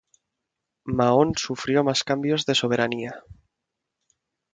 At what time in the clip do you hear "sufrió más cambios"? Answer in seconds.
1.37-2.47